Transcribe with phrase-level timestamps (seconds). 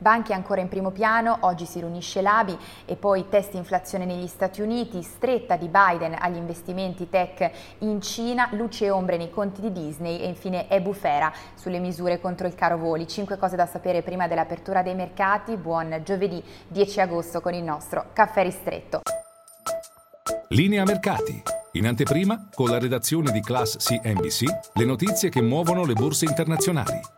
[0.00, 4.60] Banche ancora in primo piano, oggi si riunisce l'ABI e poi test inflazione negli Stati
[4.60, 9.72] Uniti, stretta di Biden agli investimenti tech in Cina, luce e ombre nei conti di
[9.72, 13.08] Disney e infine è bufera sulle misure contro il caro voli.
[13.08, 15.56] Cinque cose da sapere prima dell'apertura dei mercati.
[15.56, 19.00] Buon giovedì 10 agosto con il nostro caffè ristretto.
[20.50, 21.42] Linea mercati.
[21.72, 27.16] In anteprima, con la redazione di Class CNBC, le notizie che muovono le borse internazionali.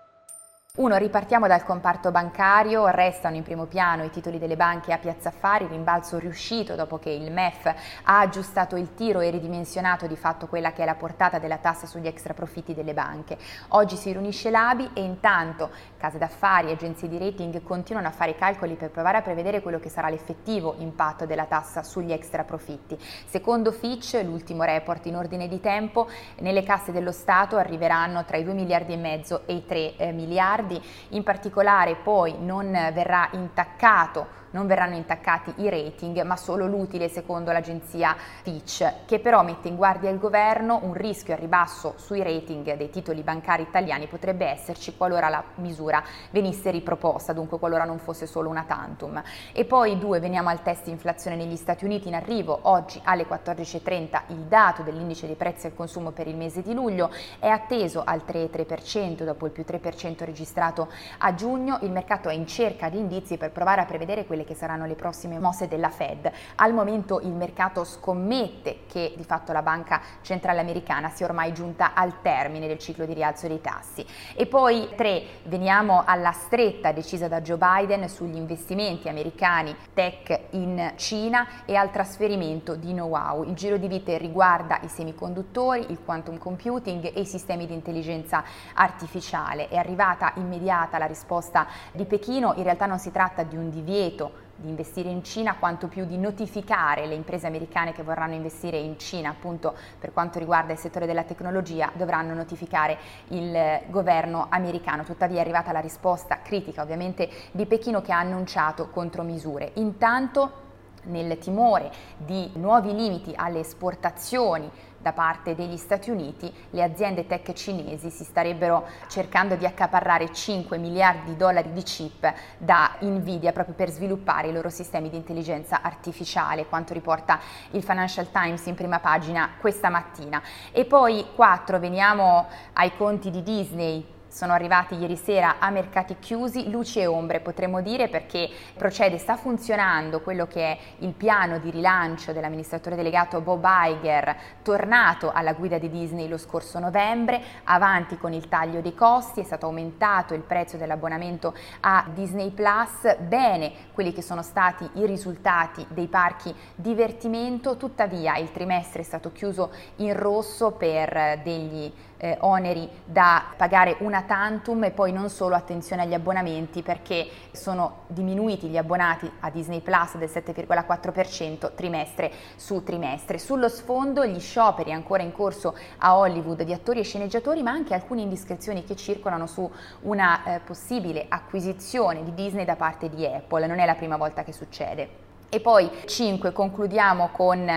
[0.76, 5.30] Uno, ripartiamo dal comparto bancario, restano in primo piano i titoli delle banche a Piazza
[5.30, 7.66] Affari, rimbalzo riuscito dopo che il MEF
[8.04, 11.88] ha aggiustato il tiro e ridimensionato di fatto quella che è la portata della tassa
[11.88, 13.36] sugli extra profitti delle banche.
[13.70, 18.30] Oggi si riunisce l'ABI e intanto case d'affari e agenzie di rating continuano a fare
[18.30, 22.44] i calcoli per provare a prevedere quello che sarà l'effettivo impatto della tassa sugli extra
[22.44, 22.96] profitti.
[23.26, 28.44] Secondo Fitch, l'ultimo report in ordine di tempo, nelle casse dello Stato arriveranno tra i
[28.44, 30.80] 2 miliardi e mezzo e i 3 eh, miliardi miliardi,
[31.10, 37.52] in particolare poi non verrà intaccato non verranno intaccati i rating, ma solo l'utile secondo
[37.52, 40.80] l'agenzia Fitch, che però mette in guardia il governo.
[40.82, 46.02] Un rischio a ribasso sui rating dei titoli bancari italiani potrebbe esserci qualora la misura
[46.30, 49.22] venisse riproposta, dunque qualora non fosse solo una tantum.
[49.52, 54.22] E poi due, veniamo al test inflazione negli Stati Uniti in arrivo, oggi alle 14.30
[54.28, 58.22] il dato dell'indice dei prezzi al consumo per il mese di luglio è atteso al
[58.26, 63.36] 3,3% dopo il più 3% registrato a giugno, il mercato è in cerca di indizi
[63.36, 66.30] per provare a prevedere quelle quelle che saranno le prossime mosse della Fed.
[66.56, 71.92] Al momento il mercato scommette che di fatto la banca centrale americana sia ormai giunta
[71.94, 74.04] al termine del ciclo di rialzo dei tassi.
[74.34, 80.92] E poi tre, veniamo alla stretta decisa da Joe Biden sugli investimenti americani tech in
[80.96, 83.42] Cina e al trasferimento di know-how.
[83.44, 88.42] Il giro di vite riguarda i semiconduttori, il quantum computing e i sistemi di intelligenza
[88.74, 89.68] artificiale.
[89.68, 94.29] È arrivata immediata la risposta di Pechino, in realtà non si tratta di un divieto
[94.56, 98.98] di investire in Cina, quanto più di notificare le imprese americane che vorranno investire in
[98.98, 102.98] Cina, appunto per quanto riguarda il settore della tecnologia, dovranno notificare
[103.28, 105.04] il governo americano.
[105.04, 109.72] Tuttavia è arrivata la risposta critica ovviamente di Pechino che ha annunciato contromisure.
[109.74, 110.68] Intanto
[111.04, 117.52] nel timore di nuovi limiti alle esportazioni da parte degli Stati Uniti, le aziende tech
[117.54, 123.74] cinesi si starebbero cercando di accaparrare 5 miliardi di dollari di chip da Nvidia proprio
[123.74, 127.40] per sviluppare i loro sistemi di intelligenza artificiale, quanto riporta
[127.70, 130.42] il Financial Times in prima pagina questa mattina.
[130.70, 136.70] E poi 4, veniamo ai conti di Disney sono arrivati ieri sera a mercati chiusi,
[136.70, 141.70] luci e ombre potremmo dire perché procede, sta funzionando quello che è il piano di
[141.70, 148.32] rilancio dell'amministratore delegato Bob Iger, tornato alla guida di Disney lo scorso novembre, avanti con
[148.32, 154.12] il taglio dei costi, è stato aumentato il prezzo dell'abbonamento a Disney Plus, bene quelli
[154.12, 160.16] che sono stati i risultati dei parchi divertimento, tuttavia il trimestre è stato chiuso in
[160.16, 166.14] rosso per degli eh, oneri da pagare una tantum e poi non solo attenzione agli
[166.14, 173.38] abbonamenti perché sono diminuiti gli abbonati a Disney Plus del 7,4% trimestre su trimestre.
[173.38, 177.94] Sullo sfondo gli scioperi ancora in corso a Hollywood di attori e sceneggiatori ma anche
[177.94, 179.68] alcune indiscrezioni che circolano su
[180.02, 183.66] una eh, possibile acquisizione di Disney da parte di Apple.
[183.66, 185.29] Non è la prima volta che succede.
[185.52, 187.68] E poi 5 concludiamo con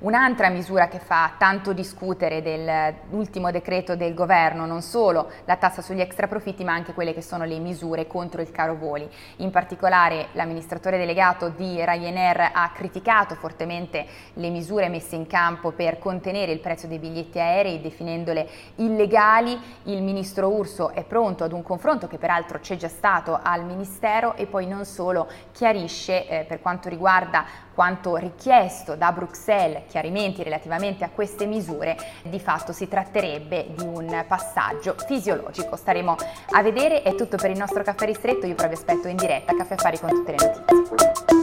[0.00, 6.02] un'altra misura che fa tanto discutere dell'ultimo decreto del governo, non solo la tassa sugli
[6.02, 9.08] extra profitti ma anche quelle che sono le misure contro il caro voli.
[9.36, 14.04] In particolare l'amministratore delegato di Ryanair ha criticato fortemente
[14.34, 18.46] le misure messe in campo per contenere il prezzo dei biglietti aerei definendole
[18.76, 19.58] illegali.
[19.84, 24.34] Il ministro Urso è pronto ad un confronto che peraltro c'è già stato al Ministero
[24.34, 30.42] e poi non solo chiarisce eh, per quanto riguarda riguarda quanto richiesto da Bruxelles, chiarimenti
[30.42, 35.76] relativamente a queste misure, di fatto si tratterebbe di un passaggio fisiologico.
[35.76, 36.16] Staremo
[36.50, 39.54] a vedere, è tutto per il nostro caffè ristretto, io però vi aspetto in diretta,
[39.54, 41.41] caffè affari con tutte le notizie.